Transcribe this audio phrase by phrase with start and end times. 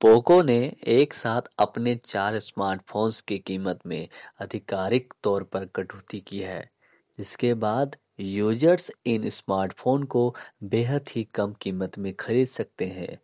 [0.00, 4.08] Poco ने एक साथ अपने चार स्मार्टफोन्स की कीमत में
[4.42, 6.70] आधिकारिक तौर पर कटौती की है,
[7.18, 10.34] जिसके बाद यूज़र्स इन स्मार्टफ़ोन को
[10.64, 13.18] बेहद ही कम कीमत में खरीद सकते हैं।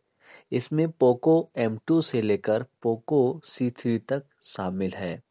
[0.53, 5.26] इसमें पोको M2 से लेकर पोको C3 तक शामिल है।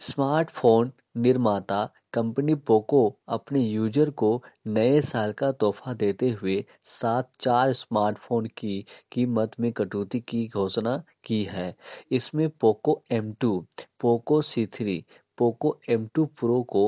[0.00, 1.78] स्मार्टफ़ोन निर्माता
[2.12, 4.30] कंपनी पोको अपने यूज़र को
[4.66, 10.96] नए साल का तोहफा देते हुए सात चार स्मार्टफ़ोन की कीमत में कटौती की घोषणा
[11.24, 11.74] की है।
[12.10, 13.64] इसमें Poco M2,
[14.00, 15.02] Poco C3,
[15.38, 16.84] Poco M2 pro को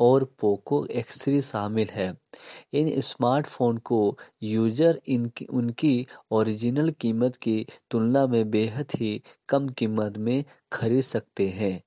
[0.00, 2.12] और पोको X3 शामिल है।
[2.74, 10.18] इन स्मार्टफ़ोन को यूज़र इनकी उनकी ओरिजिनल कीमत की तुलना में बेहद ही कम कीमत
[10.18, 11.80] में खरीद सकते हैं।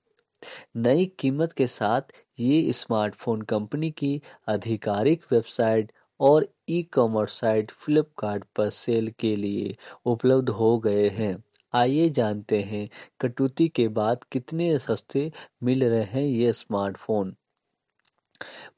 [0.78, 8.44] नई कीमत के साथ ये स्मार्टफ़ोन कंपनी की आधिकारिक वेबसाइट और ई कॉमर्स साइट फ्लिपकार्ट
[8.56, 9.76] पर सेल के लिए
[10.06, 11.36] उपलब्ध हो गए हैं।
[11.74, 12.88] आइए जानते हैं
[13.22, 15.32] कटौती के बाद कितने सस्ते
[15.64, 17.36] मिल रहे हैं ये smartphone.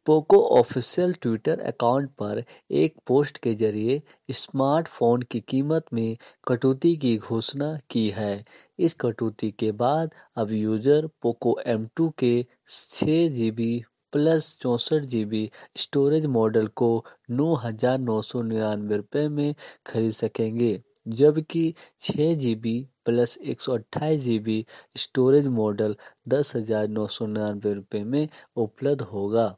[0.06, 2.44] Poco official Twitter account पर
[2.82, 4.02] एक पोस्ट के ज़रिए
[4.34, 8.44] स्मार्टफ़ोन की कीमत में कटौती की घोषणा की है।
[8.80, 12.34] इस कटौती के बाद अब यूज़र पोको एम टू के
[12.70, 13.72] छः जी बी
[14.14, 16.90] प्लस चौंसठ जी बी स्टोरेज मॉडल को
[17.32, 19.54] नौ हज़ार नौ सौ निन्यानवे रुपये में
[19.86, 22.76] खरीद सकेंगे, जबकि छः जी बी
[23.08, 24.66] प्लस एक सौ अट्ठाईस जी बी
[24.98, 25.96] स्टोरेज मॉडल
[26.30, 28.28] दस हज़ार नौ सौ निन्यानवे रुपये में
[28.58, 29.56] उपलब्ध होगा।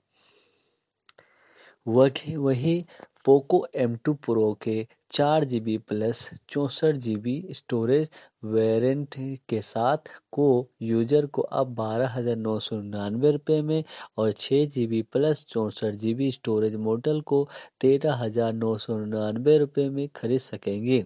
[1.85, 2.83] वही वही
[3.25, 8.09] पोको एम टू प्रो के चार जी बी प्लस चौंसठ जी बी स्टोरेज
[8.45, 9.15] वेरिएंट
[9.49, 10.47] के साथ को
[10.81, 13.83] यूज़र को अब बारह हज़ार नौ सौ निन्यानवे रुपये में
[14.17, 17.47] और छः जी बी प्लस चौंसठ जी बी स्टोरेज मॉडल को
[17.81, 21.05] तेरह हज़ार नौ सौ निन्यानवे रुपये में खरीद सकेंगे।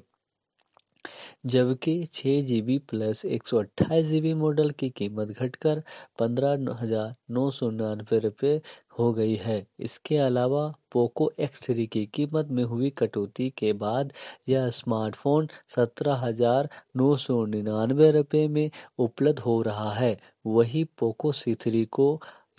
[1.45, 5.81] जबकि छः जी बी प्लस एक सौ अट्ठाईस जी बी मॉडल की कीमत घटकर
[6.19, 8.61] पंद्रह हज़ार नौ सौ निन्यानवे रुपये
[8.99, 14.13] हो गई है। इसके अलावा पोको एक्स थ्री की कीमत में हुई कटौती के बाद
[14.49, 18.69] यह स्मार्टफ़ोन सत्रह हज़ार नौ सौ निन्यानवे रुपये में
[18.99, 22.07] उपलब्ध हो रहा है। वही पोको सी थ्री को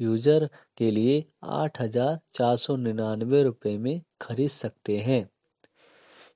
[0.01, 5.29] यूज़र के लिए आठ हज़ार चार सौ निन्यानवे रुपये में खरीद सकते हैं।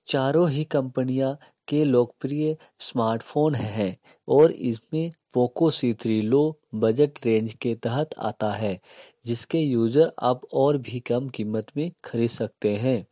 [0.08, 1.36] चारों ही कंपनियाँ
[1.68, 3.96] के लोकप्रिय स्मार्टफ़ोन हैं
[4.28, 6.42] और इसमें Poco C three low
[6.76, 8.78] budget range के तहत आता है,
[9.26, 13.04] जिसके यूज़र अब और भी कम कीमत में खरीद सकते हैं।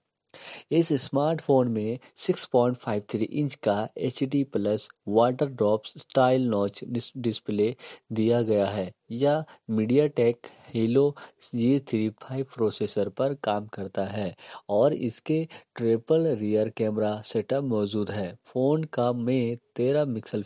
[0.72, 7.74] इस स्मार्टफ़ोन में 6.53 इंच का H D plus water drop style notch display
[8.12, 9.44] दिया गया है। यह
[10.16, 11.14] MediaTek Helio
[11.54, 14.34] G three five processor पर काम करता है
[14.70, 15.44] और इसके
[15.76, 20.44] ट्रिपल रियर कैमरा सेटअप मौजूद है। फ़ोन का में तेरह पिक्सल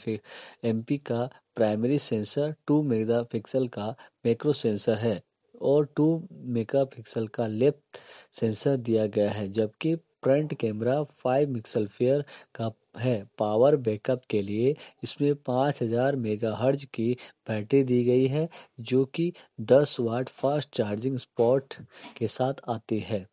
[0.64, 3.94] एम का primary sensor two megapixel का
[4.26, 5.20] मैक्रो सेंसर है।
[5.60, 7.98] और टू मेगापिक्सल का लेफ़्ट
[8.34, 9.94] सेंसर दिया गया है, जबकि
[10.24, 16.54] फ्रंट कैमरा फाइव पिक्सल फेयर का है। पावर बैकअप के लिए इसमें पाँच हज़ार मेगा
[16.56, 17.12] हर्ज की
[17.48, 18.48] बैटरी दी गई है,
[18.80, 19.32] जो कि
[19.62, 21.74] दस वाट फास्ट चार्जिंग स्पॉट
[22.16, 23.26] के साथ आती है।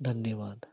[0.00, 0.66] धन्यवाद।